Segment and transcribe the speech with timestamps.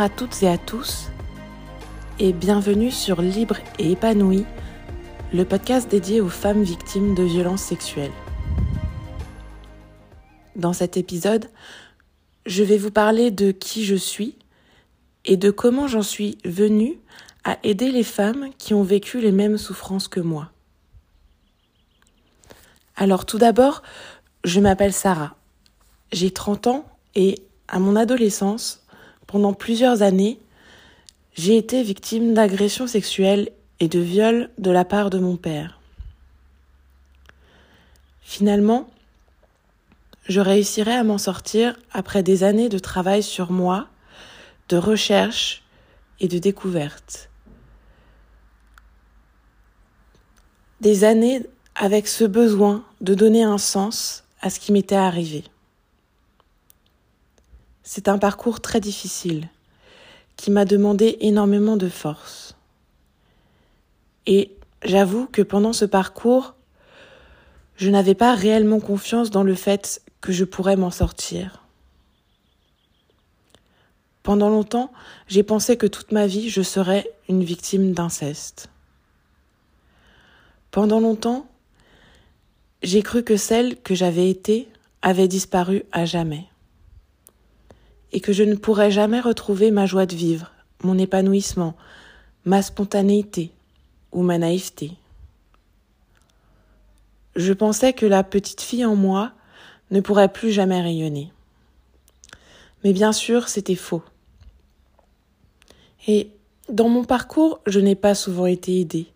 [0.00, 1.10] À toutes et à tous
[2.18, 4.46] et bienvenue sur Libre et épanoui,
[5.34, 8.10] le podcast dédié aux femmes victimes de violences sexuelles.
[10.56, 11.50] Dans cet épisode,
[12.46, 14.38] je vais vous parler de qui je suis
[15.26, 16.98] et de comment j'en suis venue
[17.44, 20.50] à aider les femmes qui ont vécu les mêmes souffrances que moi.
[22.96, 23.82] Alors tout d'abord,
[24.44, 25.36] je m'appelle Sarah.
[26.10, 27.34] J'ai 30 ans et
[27.68, 28.79] à mon adolescence,
[29.30, 30.40] pendant plusieurs années,
[31.34, 35.78] j'ai été victime d'agressions sexuelles et de viols de la part de mon père.
[38.22, 38.90] Finalement,
[40.28, 43.86] je réussirai à m'en sortir après des années de travail sur moi,
[44.68, 45.62] de recherche
[46.18, 47.30] et de découverte.
[50.80, 51.46] Des années
[51.76, 55.44] avec ce besoin de donner un sens à ce qui m'était arrivé.
[57.92, 59.48] C'est un parcours très difficile
[60.36, 62.54] qui m'a demandé énormément de force.
[64.26, 64.52] Et
[64.84, 66.54] j'avoue que pendant ce parcours,
[67.74, 71.64] je n'avais pas réellement confiance dans le fait que je pourrais m'en sortir.
[74.22, 74.92] Pendant longtemps,
[75.26, 78.68] j'ai pensé que toute ma vie, je serais une victime d'inceste.
[80.70, 81.48] Pendant longtemps,
[82.84, 84.68] j'ai cru que celle que j'avais été
[85.02, 86.49] avait disparu à jamais
[88.12, 90.50] et que je ne pourrais jamais retrouver ma joie de vivre,
[90.82, 91.74] mon épanouissement,
[92.44, 93.50] ma spontanéité
[94.12, 94.92] ou ma naïveté.
[97.36, 99.32] Je pensais que la petite fille en moi
[99.90, 101.32] ne pourrait plus jamais rayonner.
[102.82, 104.02] Mais bien sûr, c'était faux.
[106.08, 106.30] Et
[106.68, 109.06] dans mon parcours, je n'ai pas souvent été aidée.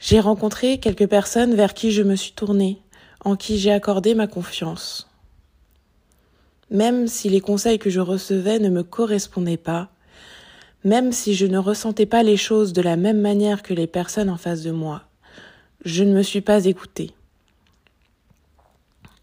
[0.00, 2.82] J'ai rencontré quelques personnes vers qui je me suis tournée,
[3.24, 5.08] en qui j'ai accordé ma confiance.
[6.74, 9.90] Même si les conseils que je recevais ne me correspondaient pas,
[10.82, 14.28] même si je ne ressentais pas les choses de la même manière que les personnes
[14.28, 15.04] en face de moi,
[15.84, 17.12] je ne me suis pas écoutée.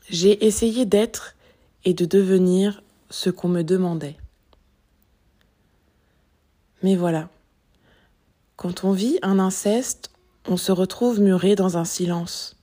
[0.09, 1.35] J'ai essayé d'être
[1.83, 4.15] et de devenir ce qu'on me demandait.
[6.83, 7.27] Mais voilà,
[8.55, 10.09] quand on vit un inceste,
[10.47, 12.55] on se retrouve muré dans un silence.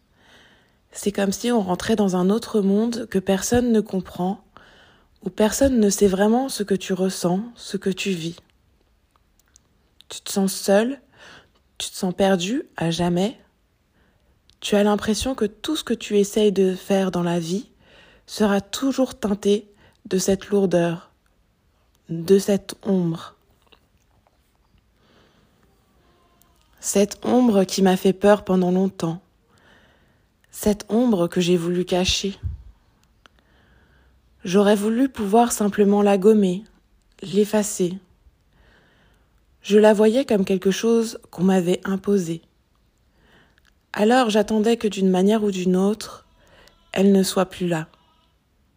[0.92, 4.42] C'est comme si on rentrait dans un autre monde que personne ne comprend
[5.24, 8.36] où personne ne sait vraiment ce que tu ressens, ce que tu vis.
[10.08, 11.00] Tu te sens seul,
[11.76, 13.38] tu te sens perdu à jamais.
[14.60, 17.70] Tu as l'impression que tout ce que tu essayes de faire dans la vie
[18.26, 19.70] sera toujours teinté
[20.06, 21.10] de cette lourdeur,
[22.08, 23.36] de cette ombre.
[26.80, 29.20] Cette ombre qui m'a fait peur pendant longtemps.
[30.50, 32.38] Cette ombre que j'ai voulu cacher.
[34.44, 36.62] J'aurais voulu pouvoir simplement la gommer,
[37.22, 37.98] l'effacer.
[39.62, 42.42] Je la voyais comme quelque chose qu'on m'avait imposé.
[43.92, 46.26] Alors j'attendais que d'une manière ou d'une autre,
[46.92, 47.88] elle ne soit plus là,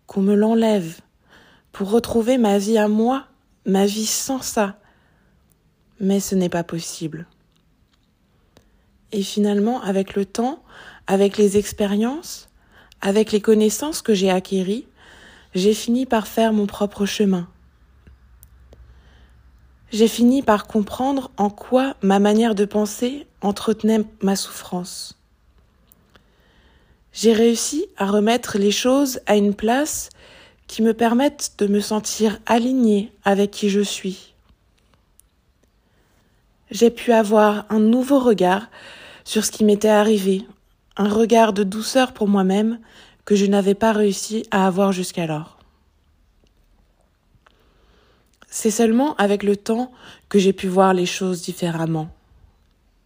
[0.08, 1.00] qu'on me l'enlève,
[1.72, 3.28] pour retrouver ma vie à moi,
[3.66, 4.80] ma vie sans ça.
[6.00, 7.28] Mais ce n'est pas possible.
[9.12, 10.64] Et finalement, avec le temps,
[11.06, 12.50] avec les expériences,
[13.02, 14.88] avec les connaissances que j'ai acquéries,
[15.54, 17.48] j'ai fini par faire mon propre chemin.
[19.92, 25.18] J'ai fini par comprendre en quoi ma manière de penser entretenait ma souffrance.
[27.12, 30.10] J'ai réussi à remettre les choses à une place
[30.68, 34.34] qui me permette de me sentir alignée avec qui je suis.
[36.70, 38.68] J'ai pu avoir un nouveau regard
[39.26, 40.48] sur ce qui m'était arrivé,
[40.96, 42.80] un regard de douceur pour moi-même
[43.26, 45.58] que je n'avais pas réussi à avoir jusqu'alors.
[48.48, 49.92] C'est seulement avec le temps
[50.28, 52.10] que j'ai pu voir les choses différemment.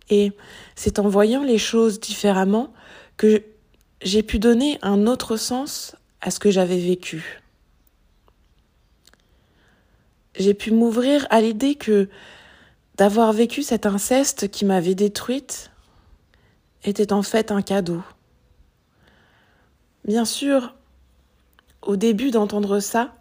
[0.09, 0.31] Et
[0.75, 2.73] c'est en voyant les choses différemment
[3.17, 3.43] que
[4.01, 7.41] j'ai pu donner un autre sens à ce que j'avais vécu.
[10.37, 12.09] J'ai pu m'ouvrir à l'idée que
[12.97, 15.71] d'avoir vécu cet inceste qui m'avait détruite
[16.83, 18.01] était en fait un cadeau.
[20.05, 20.75] Bien sûr,
[21.81, 23.15] au début d'entendre ça,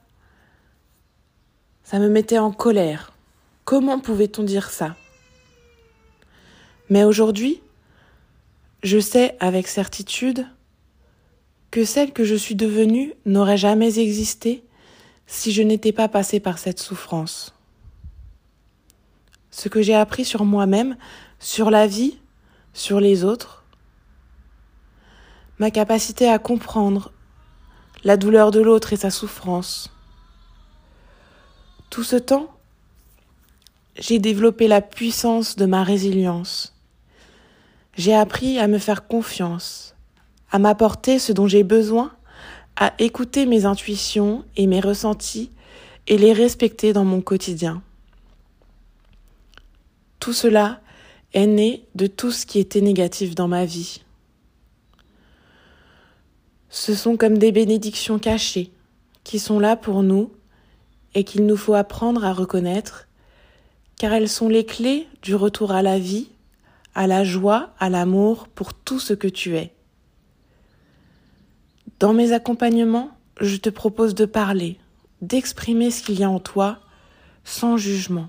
[1.82, 3.14] ça me mettait en colère.
[3.64, 4.94] Comment pouvait-on dire ça?
[6.90, 7.62] Mais aujourd'hui,
[8.82, 10.46] je sais avec certitude
[11.70, 14.62] que celle que je suis devenue n'aurait jamais existé
[15.26, 17.54] si je n'étais pas passée par cette souffrance.
[19.50, 20.98] Ce que j'ai appris sur moi-même,
[21.38, 22.19] sur la vie,
[22.75, 23.63] sur les autres,
[25.59, 27.12] ma capacité à comprendre
[28.03, 29.91] la douleur de l'autre et sa souffrance.
[31.91, 32.55] Tout ce temps
[33.97, 36.75] j'ai développé la puissance de ma résilience.
[37.97, 39.95] J'ai appris à me faire confiance,
[40.51, 42.12] à m'apporter ce dont j'ai besoin,
[42.77, 45.51] à écouter mes intuitions et mes ressentis
[46.09, 47.83] et les respecter dans mon quotidien.
[50.19, 50.81] Tout cela
[51.33, 54.04] est né de tout ce qui était négatif dans ma vie.
[56.75, 58.73] Ce sont comme des bénédictions cachées
[59.23, 60.32] qui sont là pour nous
[61.15, 63.06] et qu'il nous faut apprendre à reconnaître
[63.97, 66.31] car elles sont les clés du retour à la vie,
[66.97, 69.73] à la joie, à l'amour pour tout ce que tu es.
[72.00, 74.77] Dans mes accompagnements, je te propose de parler,
[75.23, 76.81] d'exprimer ce qu'il y a en toi
[77.44, 78.27] sans jugement.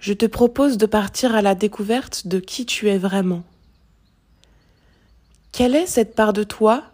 [0.00, 3.44] Je te propose de partir à la découverte de qui tu es vraiment.
[5.58, 6.84] Quelle est cette part de toi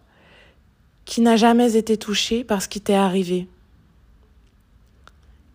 [1.05, 3.47] qui n'a jamais été touchée par ce qui t'est arrivé?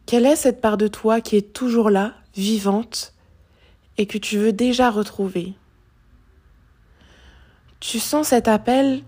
[0.05, 3.15] Quelle est cette part de toi qui est toujours là, vivante,
[3.97, 5.55] et que tu veux déjà retrouver?
[7.79, 9.01] Tu sens cet appel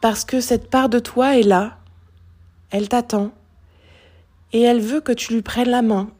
[0.00, 1.76] parce que cette part de toi est là,
[2.70, 3.34] elle t'attend,
[4.54, 6.10] et elle veut que tu lui prennes la main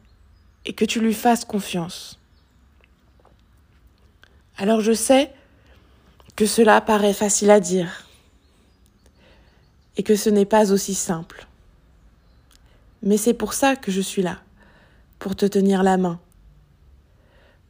[0.65, 2.19] et que tu lui fasses confiance.
[4.55, 5.33] Alors je sais
[6.45, 8.05] cela paraît facile à dire
[9.97, 11.47] et que ce n'est pas aussi simple.
[13.03, 14.39] Mais c'est pour ça que je suis là,
[15.19, 16.19] pour te tenir la main,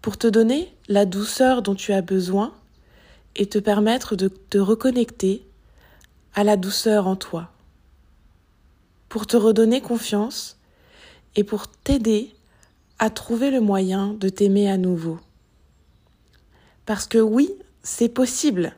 [0.01, 2.53] pour te donner la douceur dont tu as besoin
[3.35, 5.45] et te permettre de te reconnecter
[6.33, 7.51] à la douceur en toi,
[9.09, 10.57] pour te redonner confiance
[11.35, 12.33] et pour t'aider
[13.00, 15.19] à trouver le moyen de t'aimer à nouveau.
[16.85, 17.50] Parce que oui,
[17.83, 18.75] c'est possible.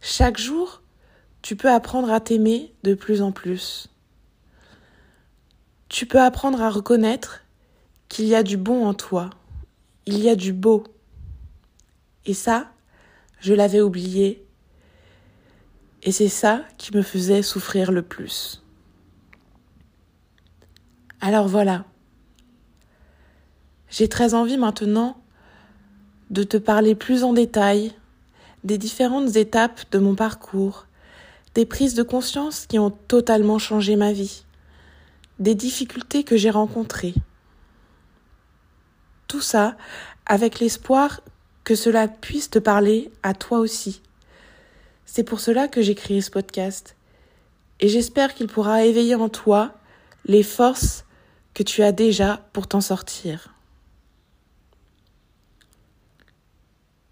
[0.00, 0.82] Chaque jour,
[1.42, 3.88] tu peux apprendre à t'aimer de plus en plus
[5.92, 7.44] tu peux apprendre à reconnaître
[8.08, 9.28] qu'il y a du bon en toi,
[10.06, 10.84] il y a du beau.
[12.24, 12.72] Et ça,
[13.40, 14.42] je l'avais oublié.
[16.02, 18.64] Et c'est ça qui me faisait souffrir le plus.
[21.20, 21.84] Alors voilà.
[23.90, 25.21] J'ai très envie maintenant
[26.32, 27.92] de te parler plus en détail
[28.64, 30.86] des différentes étapes de mon parcours,
[31.54, 34.44] des prises de conscience qui ont totalement changé ma vie
[35.42, 37.14] des difficultés que j'ai rencontrées.
[39.26, 39.76] Tout ça
[40.24, 41.20] avec l'espoir
[41.64, 44.02] que cela puisse te parler à toi aussi.
[45.04, 46.96] C'est pour cela que j'ai créé ce podcast.
[47.80, 49.72] Et j'espère qu'il pourra éveiller en toi
[50.26, 51.04] les forces
[51.54, 53.51] que tu as déjà pour t'en sortir.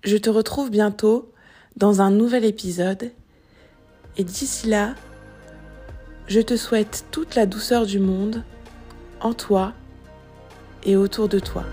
[0.02, 1.30] Je te retrouve bientôt
[1.76, 3.10] dans un nouvel épisode.
[4.16, 4.94] Et d'ici là,
[6.26, 8.42] je te souhaite toute la douceur du monde
[9.20, 9.74] en toi
[10.84, 11.64] et autour de toi.